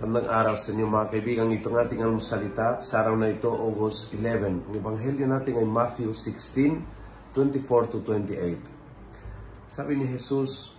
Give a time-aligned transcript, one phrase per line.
[0.00, 1.52] araw sa inyo mga kaibigan.
[1.52, 4.72] Itong ating almusalita sa araw na ito, August 11.
[4.72, 9.68] Ang ebanghelyo natin ay Matthew 16, 24 to 28.
[9.68, 10.72] Sabi ni Jesus,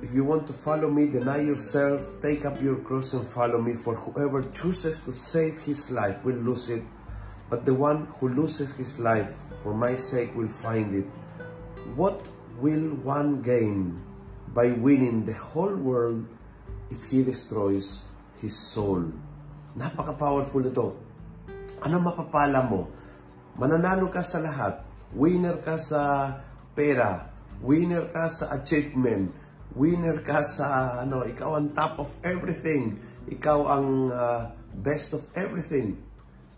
[0.00, 3.76] If you want to follow me, deny yourself, take up your cross and follow me.
[3.76, 6.80] For whoever chooses to save his life will lose it.
[7.52, 11.08] But the one who loses his life for my sake will find it.
[11.92, 12.24] What
[12.56, 14.00] will one gain
[14.56, 16.24] by winning the whole world
[16.88, 19.10] if he destroys his soul.
[19.74, 20.88] Napaka-powerful ito.
[21.82, 22.90] Ano mapapala mo?
[23.58, 24.82] Mananalo ka sa lahat.
[25.14, 26.30] Winner ka sa
[26.74, 27.30] pera.
[27.62, 29.30] Winner ka sa achievement.
[29.74, 32.98] Winner ka sa ano, ikaw ang top of everything.
[33.30, 34.40] Ikaw ang uh,
[34.78, 35.98] best of everything.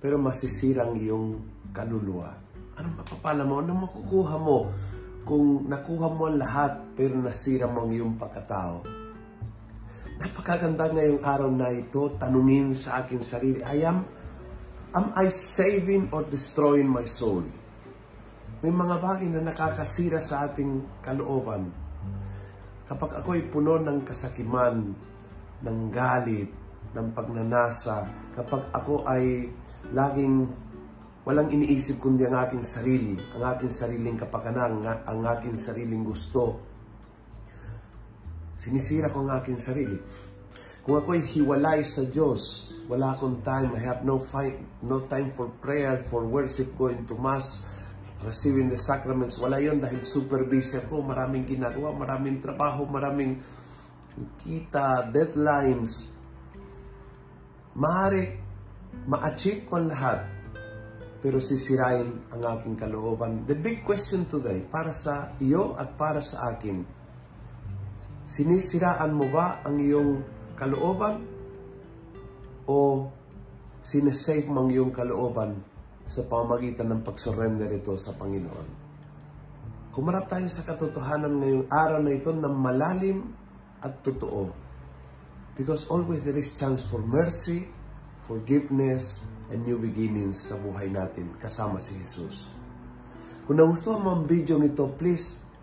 [0.00, 1.40] Pero masisirang iyong
[1.72, 2.32] kaluluwa.
[2.78, 3.60] Ano mapapala mo?
[3.60, 4.58] Ano makukuha mo
[5.28, 8.86] kung nakuha mo ang lahat pero nasira mo ang iyong pagkatao?
[10.18, 14.02] Napakaganda ngayong araw na ito, tanungin sa aking sarili, I am,
[14.90, 17.46] am I saving or destroying my soul?
[18.58, 21.70] May mga bagay na nakakasira sa ating kalooban.
[22.90, 24.90] Kapag ako'y puno ng kasakiman,
[25.62, 26.50] ng galit,
[26.98, 29.46] ng pagnanasa, kapag ako ay
[29.94, 30.50] laging
[31.22, 36.58] walang iniisip kundi ang aking sarili, ang aking sariling kapakanan, ang aking sariling gusto,
[38.58, 39.98] Sinisira ko ang aking sarili.
[40.82, 45.52] Kung ako'y hiwalay sa Diyos, wala akong time, I have no, fight, no time for
[45.60, 47.62] prayer, for worship, going to Mass,
[48.24, 49.36] receiving the sacraments.
[49.36, 53.38] Wala yon dahil super busy ako, maraming ginagawa, maraming trabaho, maraming
[54.42, 56.10] kita, deadlines.
[57.78, 58.34] Maaari
[59.04, 60.24] ma-achieve ko lahat,
[61.20, 63.44] pero sisirain ang aking kalooban.
[63.44, 66.82] The big question today, para sa iyo at para sa akin,
[68.28, 70.20] Sinisiraan mo ba ang iyong
[70.52, 71.24] kalooban?
[72.68, 73.08] O
[73.80, 75.56] sinesave mo ang iyong kalooban
[76.04, 78.68] sa pamagitan ng pagsurrender ito sa Panginoon?
[79.96, 83.32] Kumarap tayo sa katotohanan ngayong araw na ito na malalim
[83.80, 84.52] at totoo.
[85.56, 87.64] Because always there is chance for mercy,
[88.28, 92.44] forgiveness, and new beginnings sa buhay natin kasama si Jesus.
[93.48, 95.47] Kung nagustuhan mo ang video nito, please